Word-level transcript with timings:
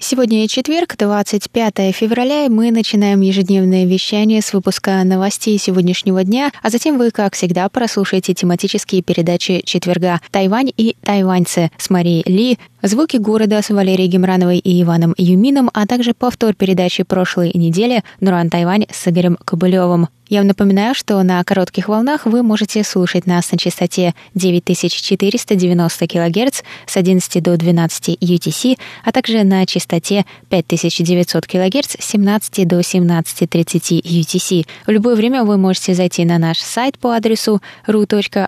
Сегодня 0.00 0.46
четверг, 0.46 0.94
25 0.96 1.92
февраля, 1.92 2.46
и 2.46 2.48
мы 2.48 2.70
начинаем 2.70 3.20
ежедневное 3.20 3.84
вещание 3.84 4.40
с 4.40 4.52
выпуска 4.52 5.02
новостей 5.02 5.58
сегодняшнего 5.58 6.22
дня, 6.22 6.52
а 6.62 6.70
затем 6.70 6.98
вы, 6.98 7.10
как 7.10 7.34
всегда, 7.34 7.68
прослушаете 7.68 8.32
тематические 8.32 9.02
передачи 9.02 9.60
четверга 9.64 10.20
«Тайвань 10.30 10.70
и 10.76 10.96
тайваньцы» 11.02 11.72
с 11.76 11.90
Марией 11.90 12.22
Ли, 12.30 12.60
«Звуки 12.80 13.16
города» 13.16 13.60
с 13.60 13.70
Валерией 13.70 14.08
Гемрановой 14.08 14.58
и 14.58 14.80
Иваном 14.82 15.14
Юмином, 15.18 15.68
а 15.74 15.84
также 15.84 16.14
повтор 16.14 16.54
передачи 16.54 17.02
прошлой 17.02 17.50
недели 17.54 18.04
«Нуран 18.20 18.50
Тайвань» 18.50 18.86
с 18.92 19.08
Игорем 19.08 19.36
Кобылевым. 19.44 20.08
Я 20.28 20.40
вам 20.40 20.48
напоминаю, 20.48 20.94
что 20.94 21.22
на 21.22 21.42
коротких 21.42 21.88
волнах 21.88 22.26
вы 22.26 22.42
можете 22.42 22.84
слушать 22.84 23.26
нас 23.26 23.50
на 23.50 23.56
частоте 23.56 24.14
9490 24.34 26.06
кГц 26.06 26.62
с 26.86 26.96
11 26.96 27.42
до 27.42 27.56
12 27.56 28.18
UTC, 28.20 28.78
а 29.04 29.12
также 29.12 29.42
на 29.44 29.64
частоте 29.64 30.26
5900 30.50 31.46
кГц 31.46 31.96
с 31.98 32.04
17 32.04 32.68
до 32.68 32.80
17.30 32.80 34.02
UTC. 34.02 34.66
В 34.86 34.90
любое 34.90 35.14
время 35.16 35.44
вы 35.44 35.56
можете 35.56 35.94
зайти 35.94 36.26
на 36.26 36.36
наш 36.38 36.58
сайт 36.58 36.98
по 36.98 37.14
адресу 37.16 37.62
ru.rti.org.tw, 37.86 38.46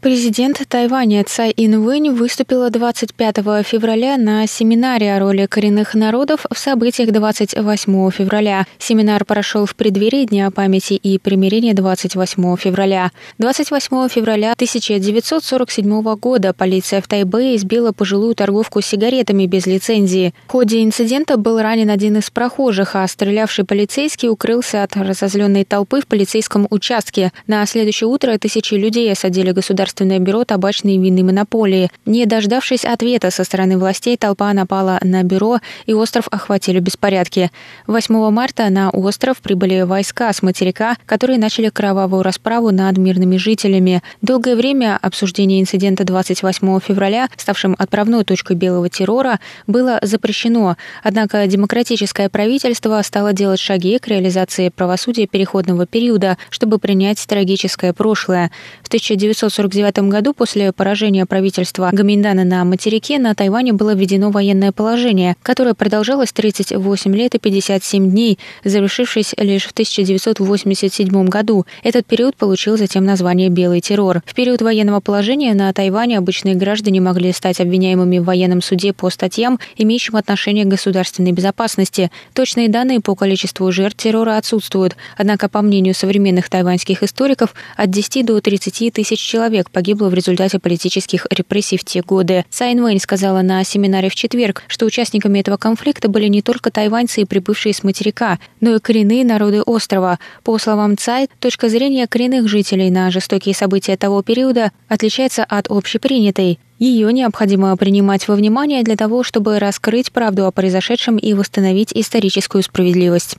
Президент 0.00 0.58
Тайваня 0.66 1.24
Цай 1.24 1.52
Инвэнь 1.54 2.08
выступила 2.12 2.70
25 2.70 3.36
февраля 3.66 4.16
на 4.16 4.46
семинаре 4.46 5.14
о 5.14 5.18
роли 5.18 5.44
коренных 5.44 5.92
народов 5.92 6.46
в 6.50 6.58
событиях 6.58 7.12
28 7.12 8.10
февраля. 8.10 8.66
Семинар 8.78 9.26
прошел 9.26 9.66
в 9.66 9.76
преддверии 9.76 10.24
Дня 10.24 10.50
памяти 10.50 10.94
и 10.94 11.18
примирения 11.18 11.74
28 11.74 12.56
февраля. 12.56 13.10
28 13.36 14.08
февраля 14.08 14.52
1947 14.52 16.02
года 16.14 16.54
полиция 16.54 17.02
в 17.02 17.06
Тайбэе 17.06 17.56
избила 17.56 17.92
пожилую 17.92 18.34
торговку 18.34 18.80
сигаретами 18.80 19.44
без 19.44 19.66
лицензии. 19.66 20.32
В 20.46 20.52
ходе 20.52 20.82
инцидента 20.82 21.36
был 21.36 21.60
ранен 21.60 21.90
один 21.90 22.16
из 22.16 22.30
прохожих, 22.30 22.96
а 22.96 23.06
стрелявший 23.06 23.66
полицейский 23.66 24.30
укрылся 24.30 24.82
от 24.82 24.96
разозленной 24.96 25.66
толпы 25.66 26.00
в 26.00 26.06
полицейском 26.06 26.66
участке. 26.70 27.32
На 27.46 27.66
следующее 27.66 28.08
утро 28.08 28.38
тысячи 28.38 28.72
людей 28.72 29.12
осадили 29.12 29.50
государственные 29.50 29.89
Государственное 29.90 30.20
бюро 30.20 30.44
табачной 30.44 30.94
и 30.94 30.98
винной 30.98 31.24
монополии. 31.24 31.90
Не 32.06 32.24
дождавшись 32.24 32.84
ответа 32.84 33.32
со 33.32 33.42
стороны 33.42 33.76
властей, 33.76 34.16
толпа 34.16 34.52
напала 34.52 35.00
на 35.02 35.24
бюро, 35.24 35.58
и 35.84 35.92
остров 35.94 36.28
охватили 36.30 36.78
беспорядки. 36.78 37.50
8 37.88 38.30
марта 38.30 38.70
на 38.70 38.90
остров 38.90 39.38
прибыли 39.38 39.80
войска 39.80 40.32
с 40.32 40.42
материка, 40.42 40.96
которые 41.06 41.40
начали 41.40 41.70
кровавую 41.70 42.22
расправу 42.22 42.70
над 42.70 42.98
мирными 42.98 43.36
жителями. 43.36 44.00
Долгое 44.22 44.54
время 44.54 44.96
обсуждение 45.02 45.60
инцидента 45.60 46.04
28 46.04 46.78
февраля, 46.78 47.28
ставшим 47.36 47.74
отправной 47.76 48.22
точкой 48.22 48.54
белого 48.54 48.88
террора, 48.88 49.40
было 49.66 49.98
запрещено. 50.02 50.76
Однако 51.02 51.44
демократическое 51.48 52.28
правительство 52.28 53.02
стало 53.02 53.32
делать 53.32 53.58
шаги 53.58 53.98
к 53.98 54.06
реализации 54.06 54.68
правосудия 54.68 55.26
переходного 55.26 55.84
периода, 55.84 56.38
чтобы 56.48 56.78
принять 56.78 57.26
трагическое 57.26 57.92
прошлое. 57.92 58.52
В 58.84 58.86
1949 58.86 59.79
1949 59.80 60.10
году 60.10 60.34
после 60.34 60.72
поражения 60.72 61.26
правительства 61.26 61.90
Гаминдана 61.92 62.44
на 62.44 62.64
материке 62.64 63.18
на 63.18 63.34
Тайване 63.34 63.72
было 63.72 63.94
введено 63.94 64.30
военное 64.30 64.72
положение, 64.72 65.36
которое 65.42 65.74
продолжалось 65.74 66.32
38 66.32 67.16
лет 67.16 67.34
и 67.34 67.38
57 67.38 68.10
дней, 68.10 68.38
завершившись 68.64 69.34
лишь 69.36 69.66
в 69.66 69.72
1987 69.72 71.26
году. 71.26 71.66
Этот 71.82 72.06
период 72.06 72.36
получил 72.36 72.76
затем 72.76 73.04
название 73.04 73.48
«Белый 73.48 73.80
террор». 73.80 74.22
В 74.26 74.34
период 74.34 74.62
военного 74.62 75.00
положения 75.00 75.54
на 75.54 75.72
Тайване 75.72 76.18
обычные 76.18 76.54
граждане 76.54 77.00
могли 77.00 77.32
стать 77.32 77.60
обвиняемыми 77.60 78.18
в 78.18 78.24
военном 78.24 78.62
суде 78.62 78.92
по 78.92 79.10
статьям, 79.10 79.58
имеющим 79.76 80.16
отношение 80.16 80.64
к 80.64 80.68
государственной 80.68 81.32
безопасности. 81.32 82.10
Точные 82.34 82.68
данные 82.68 83.00
по 83.00 83.14
количеству 83.14 83.70
жертв 83.72 84.02
террора 84.02 84.36
отсутствуют, 84.36 84.96
однако, 85.16 85.48
по 85.48 85.62
мнению 85.62 85.94
современных 85.94 86.48
тайваньских 86.48 87.02
историков, 87.02 87.54
от 87.76 87.90
10 87.90 88.26
до 88.26 88.40
30 88.40 88.92
тысяч 88.92 89.18
человек 89.20 89.69
погибло 89.70 90.08
в 90.08 90.14
результате 90.14 90.58
политических 90.58 91.26
репрессий 91.30 91.76
в 91.76 91.84
те 91.84 92.02
годы. 92.02 92.44
Сайн 92.50 92.82
Вэнь 92.82 93.00
сказала 93.00 93.42
на 93.42 93.64
семинаре 93.64 94.08
в 94.08 94.14
четверг, 94.14 94.62
что 94.68 94.86
участниками 94.86 95.38
этого 95.38 95.56
конфликта 95.56 96.08
были 96.08 96.26
не 96.26 96.42
только 96.42 96.70
тайваньцы 96.70 97.22
и 97.22 97.24
прибывшие 97.24 97.74
с 97.74 97.82
материка, 97.82 98.38
но 98.60 98.74
и 98.74 98.78
коренные 98.78 99.24
народы 99.24 99.62
острова. 99.62 100.18
По 100.44 100.58
словам 100.58 100.96
Цай, 100.96 101.28
точка 101.38 101.68
зрения 101.68 102.06
коренных 102.06 102.48
жителей 102.48 102.90
на 102.90 103.10
жестокие 103.10 103.54
события 103.54 103.96
того 103.96 104.22
периода 104.22 104.72
отличается 104.88 105.44
от 105.44 105.66
общепринятой. 105.70 106.58
Ее 106.78 107.12
необходимо 107.12 107.76
принимать 107.76 108.26
во 108.26 108.34
внимание 108.34 108.82
для 108.82 108.96
того, 108.96 109.22
чтобы 109.22 109.58
раскрыть 109.58 110.12
правду 110.12 110.46
о 110.46 110.50
произошедшем 110.50 111.18
и 111.18 111.34
восстановить 111.34 111.92
историческую 111.92 112.62
справедливость. 112.62 113.36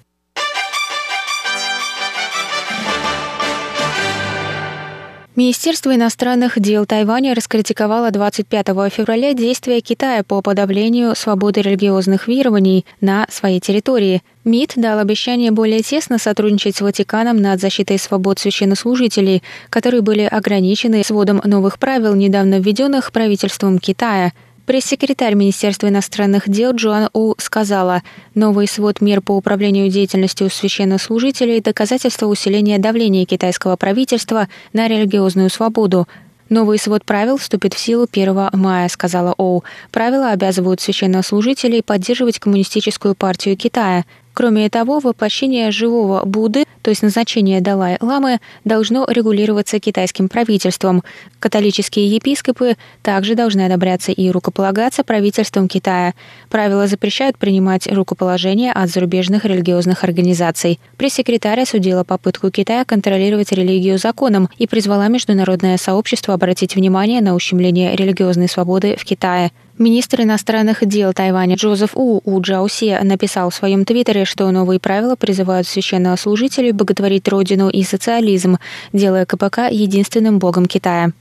Министерство 5.41 5.96
иностранных 5.96 6.59
дел 6.59 6.85
Тайваня 6.85 7.34
раскритиковало 7.34 8.12
25 8.12 8.68
февраля 8.94 9.34
действия 9.34 9.81
Китая 9.81 10.24
по 10.24 10.44
подавлению 10.44 11.16
свободы 11.16 11.63
религиозных 11.63 12.28
верований 12.28 12.85
на 13.02 13.25
своей 13.28 13.59
территории. 13.59 14.22
МИД 14.46 14.74
дал 14.75 15.00
обещание 15.00 15.50
более 15.50 15.81
тесно 15.81 16.19
сотрудничать 16.19 16.75
с 16.75 16.81
Ватиканом 16.81 17.38
над 17.38 17.59
защитой 17.59 17.97
свобод 17.97 18.38
священнослужителей, 18.38 19.41
которые 19.72 20.01
были 20.03 20.25
ограничены 20.25 21.03
сводом 21.03 21.41
новых 21.44 21.80
правил, 21.80 22.13
недавно 22.13 22.59
введенных 22.59 23.12
правительством 23.12 23.80
Китая– 23.80 24.34
Пресс-секретарь 24.72 25.36
Министерства 25.36 25.90
иностранных 25.90 26.48
дел 26.48 26.72
Джоан 26.72 27.09
У 27.12 27.34
сказала, 27.40 28.04
новый 28.36 28.70
свод 28.70 29.02
мер 29.02 29.20
по 29.20 29.34
управлению 29.34 29.90
деятельностью 29.90 30.50
священнослужителей– 30.50 31.59
доказательство 31.62 32.28
усиления 32.28 32.80
давления 32.80 33.26
китайского 33.26 33.76
правительства 33.76 34.48
на 34.72 34.88
религиозную 34.88 35.50
свободу. 35.50 36.08
Новый 36.48 36.80
свод 36.80 37.04
правил 37.04 37.36
вступит 37.36 37.74
в 37.74 37.80
силу 37.80 38.07
1 38.10 38.51
мая, 38.54 38.88
сказала 38.88 39.34
Оу. 39.38 39.66
Правила 39.92 40.30
обязывают 40.30 40.80
священнослужителей 40.80 41.84
поддерживать 41.84 42.40
коммунистическую 42.40 43.13
партию 43.13 43.57
Китая– 43.57 44.06
Кроме 44.33 44.69
того, 44.69 45.00
воплощение 45.00 45.72
живого 45.72 46.24
Будды, 46.25 46.66
то 46.81 46.89
есть 46.89 47.01
назначение 47.01 47.60
Далай-ламы, 47.62 48.39
должно 48.63 49.06
регулироваться 49.10 49.80
китайским 49.80 50.30
правительством. 50.30 51.04
Католические 51.39 52.07
епископы 52.07 52.75
также 53.01 53.36
должны 53.36 53.66
одобряться 53.66 54.12
и 54.12 54.30
рукополагаться 54.30 55.04
правительством 55.04 55.68
Китая. 55.68 56.13
Правила 56.50 56.88
запрещают 56.88 57.38
принимать 57.38 57.88
рукоположение 57.92 58.72
от 58.72 58.89
зарубежных 58.89 59.44
религиозных 59.45 60.04
организаций. 60.04 60.80
Пресс-секретарь 60.98 61.62
осудила 61.62 62.04
попытку 62.04 62.51
Китая 62.51 62.86
контролировать 62.86 63.51
религию 63.51 63.98
законом 63.98 64.50
и 64.57 64.66
призвала 64.66 65.07
международное 65.07 65.78
сообщество 65.78 66.33
обратить 66.33 66.75
внимание 66.75 67.22
на 67.22 67.36
ущемление 67.36 67.95
религиозной 67.95 68.48
свободы 68.48 68.95
в 68.98 69.04
Китае. 69.04 69.51
Министр 69.81 70.22
иностранных 70.22 70.86
дел 70.86 71.12
Тайваня 71.12 71.56
Джозеф 71.56 71.98
У 71.98 72.22
У 72.24 72.39
Джаусе 72.39 73.00
написал 73.01 73.50
в 73.50 73.56
своем 73.56 73.83
твиттере, 73.83 74.25
что 74.25 74.51
новые 74.51 74.80
правила 74.80 75.16
призывают 75.16 75.68
священнослужителей 75.68 76.72
боготворить 76.72 77.28
родину 77.28 77.68
и 77.68 77.81
социализм, 77.81 78.60
делая 78.94 79.25
КПК 79.25 79.69
единственным 79.72 80.38
богом 80.38 80.68
Китая. 80.68 81.13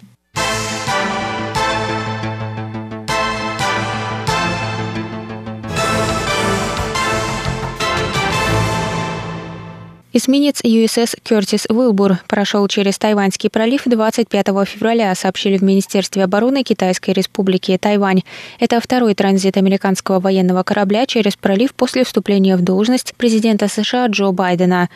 Эсминец 10.13 10.61
USS 10.65 11.21
Кертис 11.23 11.67
Уилбур 11.69 12.19
прошел 12.27 12.67
через 12.67 12.99
Тайваньский 12.99 13.49
пролив 13.49 13.83
25 13.87 14.47
февраля, 14.67 15.15
сообщили 15.15 15.57
в 15.57 15.63
Министерстве 15.63 16.25
обороны 16.25 16.65
Китайской 16.65 17.11
Республики 17.11 17.79
Тайвань. 17.81 18.23
Это 18.59 18.81
второй 18.81 19.15
транзит 19.15 19.57
американского 19.57 20.19
военного 20.19 20.65
корабля 20.65 21.07
через 21.07 21.37
пролив 21.37 21.75
после 21.75 22.03
вступления 22.03 22.57
в 22.57 22.63
должность 22.63 23.15
президента 23.15 23.69
США 23.69 24.09
Джо 24.09 24.33
Байдена. 24.33 24.89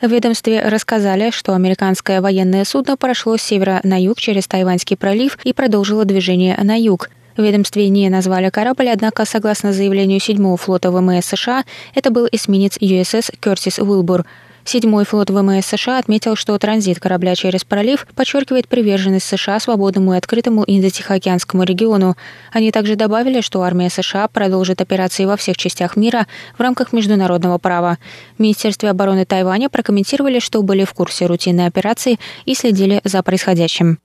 В 0.00 0.08
ведомстве 0.08 0.60
рассказали, 0.62 1.30
что 1.30 1.54
американское 1.54 2.20
военное 2.20 2.64
судно 2.64 2.96
прошло 2.96 3.36
с 3.36 3.42
севера 3.42 3.78
на 3.84 4.02
юг 4.02 4.18
через 4.18 4.48
Тайваньский 4.48 4.96
пролив 4.96 5.38
и 5.44 5.52
продолжило 5.52 6.04
движение 6.04 6.58
на 6.60 6.74
юг. 6.76 7.10
В 7.36 7.42
ведомстве 7.42 7.88
не 7.88 8.08
назвали 8.08 8.48
корабль, 8.48 8.88
однако, 8.88 9.26
согласно 9.26 9.72
заявлению 9.72 10.18
7-го 10.18 10.56
флота 10.56 10.90
ВМС 10.90 11.26
США, 11.26 11.64
это 11.94 12.10
был 12.10 12.26
эсминец 12.32 12.78
USS 12.78 13.32
Кертис 13.38 13.78
Уилбур. 13.78 14.24
Седьмой 14.66 15.04
флот 15.04 15.30
ВМС 15.30 15.64
США 15.64 15.98
отметил, 15.98 16.34
что 16.34 16.58
транзит 16.58 16.98
корабля 16.98 17.36
через 17.36 17.62
пролив 17.62 18.04
подчеркивает 18.16 18.66
приверженность 18.66 19.26
США 19.26 19.60
свободному 19.60 20.14
и 20.14 20.16
открытому 20.16 20.64
Индо-Тихоокеанскому 20.66 21.62
региону. 21.62 22.16
Они 22.52 22.72
также 22.72 22.96
добавили, 22.96 23.42
что 23.42 23.62
армия 23.62 23.90
США 23.90 24.26
продолжит 24.26 24.80
операции 24.80 25.24
во 25.24 25.36
всех 25.36 25.56
частях 25.56 25.94
мира 25.94 26.26
в 26.58 26.60
рамках 26.60 26.92
международного 26.92 27.58
права. 27.58 27.98
В 28.38 28.42
Министерстве 28.42 28.90
обороны 28.90 29.24
Тайваня 29.24 29.68
прокомментировали, 29.68 30.40
что 30.40 30.64
были 30.64 30.84
в 30.84 30.92
курсе 30.94 31.26
рутинной 31.26 31.66
операции 31.66 32.18
и 32.44 32.54
следили 32.56 33.00
за 33.04 33.22
происходящим. 33.22 34.00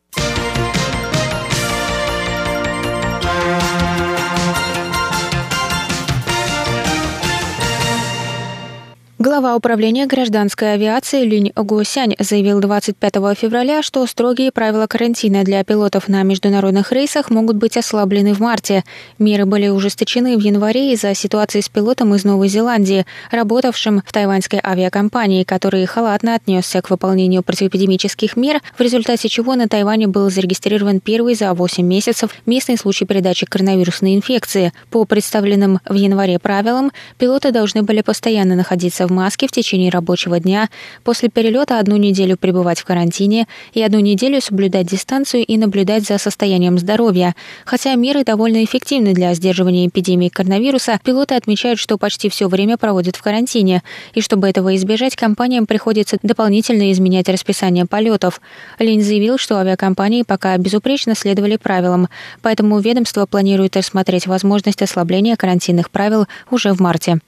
Глава 9.21 9.55
управления 9.55 10.07
гражданской 10.07 10.73
авиации 10.73 11.23
Линь 11.23 11.51
Гусянь 11.55 12.15
заявил 12.17 12.59
25 12.59 13.37
февраля, 13.37 13.83
что 13.83 14.07
строгие 14.07 14.51
правила 14.51 14.87
карантина 14.87 15.43
для 15.43 15.63
пилотов 15.63 16.07
на 16.07 16.23
международных 16.23 16.91
рейсах 16.91 17.29
могут 17.29 17.55
быть 17.57 17.77
ослаблены 17.77 18.33
в 18.33 18.39
марте. 18.39 18.83
Меры 19.19 19.45
были 19.45 19.67
ужесточены 19.67 20.35
в 20.37 20.39
январе 20.39 20.93
из-за 20.93 21.13
ситуации 21.13 21.61
с 21.61 21.69
пилотом 21.69 22.15
из 22.15 22.23
Новой 22.23 22.47
Зеландии, 22.47 23.05
работавшим 23.29 24.01
в 24.03 24.11
тайваньской 24.11 24.59
авиакомпании, 24.63 25.43
который 25.43 25.85
халатно 25.85 26.33
отнесся 26.33 26.81
к 26.81 26.89
выполнению 26.89 27.43
противоэпидемических 27.43 28.35
мер, 28.35 28.59
в 28.75 28.81
результате 28.81 29.29
чего 29.29 29.53
на 29.53 29.67
Тайване 29.67 30.07
был 30.07 30.31
зарегистрирован 30.31 30.99
первый 30.99 31.35
за 31.35 31.53
8 31.53 31.85
месяцев 31.85 32.31
местный 32.47 32.75
случай 32.75 33.05
передачи 33.05 33.45
коронавирусной 33.45 34.15
инфекции. 34.15 34.73
По 34.89 35.05
представленным 35.05 35.79
в 35.85 35.93
январе 35.93 36.39
правилам, 36.39 36.91
пилоты 37.19 37.51
должны 37.51 37.83
были 37.83 38.01
постоянно 38.01 38.55
находиться 38.55 39.05
в 39.05 39.10
маске 39.11 39.47
в 39.47 39.51
течение 39.51 39.91
рабочего 39.91 40.39
дня, 40.39 40.69
после 41.03 41.29
перелета 41.29 41.79
одну 41.79 41.97
неделю 41.97 42.37
пребывать 42.37 42.79
в 42.79 42.85
карантине 42.85 43.47
и 43.73 43.81
одну 43.81 43.99
неделю 43.99 44.41
соблюдать 44.41 44.87
дистанцию 44.87 45.45
и 45.45 45.57
наблюдать 45.57 46.05
за 46.05 46.17
состоянием 46.17 46.79
здоровья. 46.79 47.35
Хотя 47.65 47.93
меры 47.95 48.23
довольно 48.23 48.63
эффективны 48.63 49.13
для 49.13 49.33
сдерживания 49.33 49.87
эпидемии 49.87 50.29
коронавируса, 50.29 50.99
пилоты 51.03 51.35
отмечают, 51.35 51.79
что 51.79 51.97
почти 51.97 52.29
все 52.29 52.47
время 52.47 52.77
проводят 52.77 53.15
в 53.15 53.21
карантине. 53.21 53.83
И 54.13 54.21
чтобы 54.21 54.49
этого 54.49 54.75
избежать, 54.75 55.15
компаниям 55.15 55.65
приходится 55.65 56.17
дополнительно 56.23 56.91
изменять 56.91 57.29
расписание 57.29 57.85
полетов. 57.85 58.41
Линь 58.79 59.03
заявил, 59.03 59.37
что 59.37 59.57
авиакомпании 59.57 60.23
пока 60.23 60.57
безупречно 60.57 61.15
следовали 61.15 61.57
правилам, 61.57 62.07
поэтому 62.41 62.79
ведомство 62.79 63.25
планирует 63.25 63.75
рассмотреть 63.77 64.27
возможность 64.27 64.81
ослабления 64.81 65.35
карантинных 65.35 65.89
правил 65.89 66.27
уже 66.49 66.73
в 66.73 66.79
марте. 66.79 67.19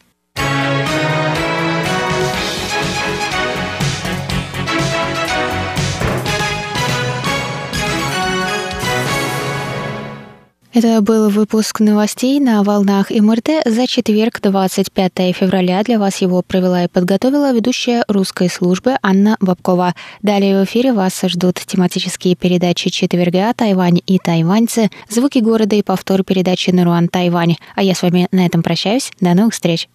Это 10.73 11.03
был 11.03 11.29
выпуск 11.29 11.81
новостей 11.81 12.39
на 12.39 12.63
волнах 12.63 13.11
МРТ 13.11 13.61
за 13.63 13.85
четверг, 13.85 14.39
25 14.41 15.11
февраля. 15.35 15.83
Для 15.83 15.99
вас 15.99 16.17
его 16.17 16.41
провела 16.41 16.85
и 16.85 16.87
подготовила 16.87 17.53
ведущая 17.53 18.03
русской 18.07 18.49
службы 18.49 18.95
Анна 19.03 19.37
Бабкова. 19.39 19.93
Далее 20.23 20.59
в 20.59 20.65
эфире 20.65 20.91
вас 20.91 21.21
ждут 21.21 21.59
тематические 21.63 22.35
передачи 22.35 22.89
четверга 22.89 23.53
«Тайвань 23.53 24.01
и 24.07 24.17
тайваньцы», 24.17 24.89
«Звуки 25.09 25.37
города» 25.37 25.75
и 25.75 25.83
повтор 25.83 26.23
передачи 26.23 26.71
«Наруан 26.71 27.07
Тайвань». 27.07 27.57
А 27.75 27.83
я 27.83 27.93
с 27.93 28.01
вами 28.01 28.27
на 28.31 28.43
этом 28.43 28.63
прощаюсь. 28.63 29.11
До 29.19 29.35
новых 29.35 29.53
встреч! 29.53 29.87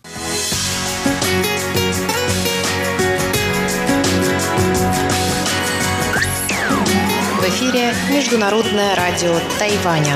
В 7.41 7.51
эфире 7.51 7.93
Международное 8.13 8.95
радио 8.95 9.35
Тайваня. 9.59 10.15